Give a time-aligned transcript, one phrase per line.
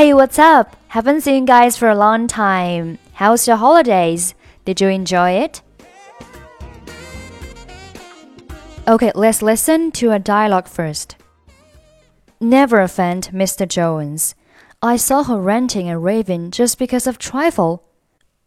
[0.00, 0.76] Hey, what's up?
[0.88, 2.98] Haven't seen you guys for a long time.
[3.12, 4.34] How's your holidays?
[4.64, 5.60] Did you enjoy it?
[8.88, 11.16] Okay, let's listen to a dialogue first.
[12.40, 13.68] Never offend Mr.
[13.68, 14.34] Jones.
[14.80, 17.84] I saw her ranting and raving just because of trifle.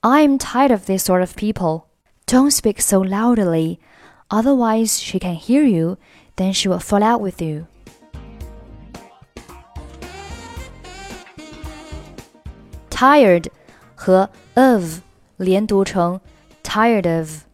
[0.01, 1.87] I'm tired of this sort of people.
[2.25, 3.79] Don't speak so loudly,
[4.31, 5.99] otherwise she can hear you,
[6.37, 7.67] then she will fall out with you.
[12.92, 13.46] Tired
[13.94, 15.00] 和 of
[15.36, 16.20] 连读成
[16.62, 17.44] tired of,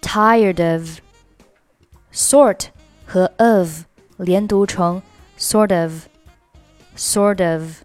[0.00, 1.00] tired of.
[2.12, 2.66] Sort
[3.06, 3.84] 和 of
[4.18, 5.02] 连读成
[5.38, 6.06] sort of,
[6.96, 7.82] sort of.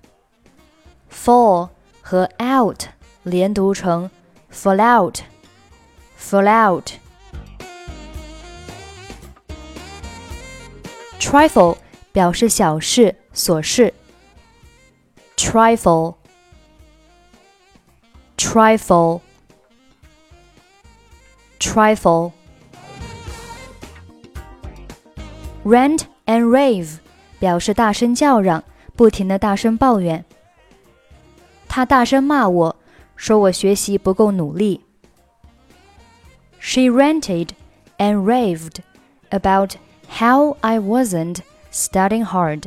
[1.10, 1.70] Fall
[2.02, 2.88] 和 out
[3.24, 4.10] 连读成
[4.52, 5.22] fall out,
[6.18, 6.92] fall out.
[11.20, 11.78] Trifle
[12.14, 13.94] 表示小事、琐事。
[15.36, 16.16] Trifle,
[18.42, 19.22] trifle,
[21.60, 22.32] trifle.
[25.64, 27.00] Rant and rave
[27.40, 28.64] 表示大声叫嚷，
[28.96, 30.24] 不停的大声抱怨。
[31.68, 32.76] 他大声骂我，
[33.16, 34.82] 说我学习不够努力。
[36.60, 37.50] She ranted
[37.98, 38.78] and raved
[39.30, 39.76] about
[40.10, 41.40] how I wasn't
[41.72, 42.64] studying hard.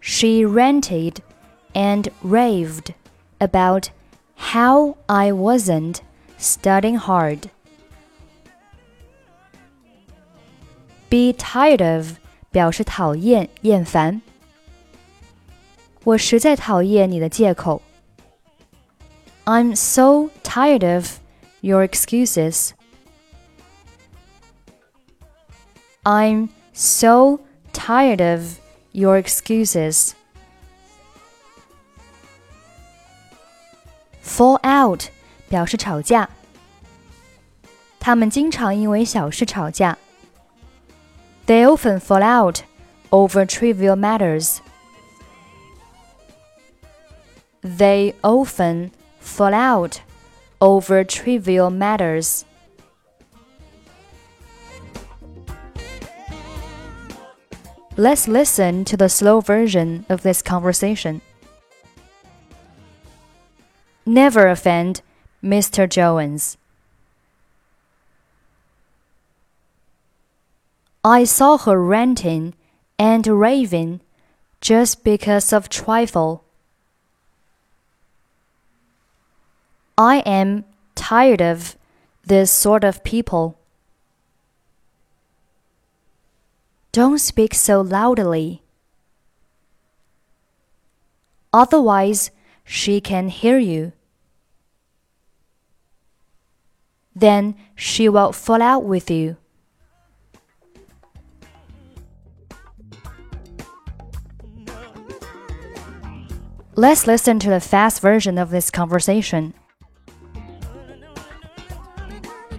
[0.00, 1.16] She ranted
[1.74, 2.94] and raved
[3.38, 3.90] about
[4.36, 6.00] how I wasn't
[6.38, 7.50] studying hard.
[11.08, 12.18] Be tired of
[12.50, 14.22] 表示讨厌、厌烦。
[16.04, 17.82] 我实在讨厌你的借口。
[19.44, 21.18] I'm so tired of
[21.60, 22.70] your excuses.
[26.02, 27.40] I'm so
[27.72, 28.58] tired of
[28.92, 30.14] your excuses.
[34.30, 35.04] Fall out
[35.48, 36.28] 表示吵架。
[37.98, 39.96] 他们经常因为小事吵架。
[41.46, 42.64] they often fall out
[43.12, 44.60] over trivial matters.
[47.62, 48.90] They often
[49.20, 50.02] fall out
[50.60, 52.44] over trivial matters.
[57.96, 61.22] Let's listen to the slow version of this conversation.
[64.05, 65.01] Never offend
[65.43, 65.87] Mr.
[65.87, 66.57] Jones.
[71.03, 72.53] I saw her ranting
[72.99, 74.01] and raving
[74.59, 76.43] just because of trifle.
[79.97, 81.75] I am tired of
[82.25, 83.57] this sort of people.
[86.91, 88.61] Don't speak so loudly.
[91.53, 92.31] Otherwise,
[92.63, 93.93] she can hear you.
[97.15, 99.37] Then she will fall out with you.
[106.75, 109.53] Let's listen to the fast version of this conversation.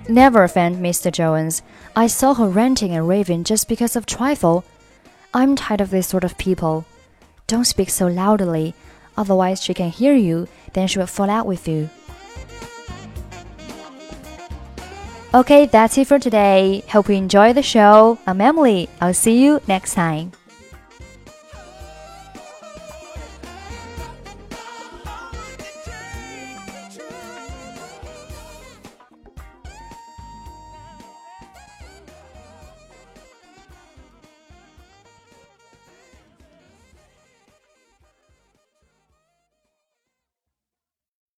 [0.09, 1.11] Never offend Mr.
[1.11, 1.63] Jones.
[1.97, 4.65] I saw her ranting and raving just because of trifle.
[5.33, 6.85] I'm tired of this sort of people.
[7.47, 8.75] Don't speak so loudly,
[9.17, 11.89] otherwise she can hear you, then she will fall out with you.
[15.35, 16.85] Okay, that's it for today.
[16.89, 18.19] Hope you enjoy the show.
[18.27, 18.91] I'm Emily.
[19.01, 20.33] I'll see you next time.